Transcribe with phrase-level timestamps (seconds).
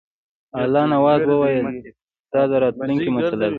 [0.61, 1.65] الله نواز وویل
[2.33, 3.47] دا د راتلونکي مسله ده.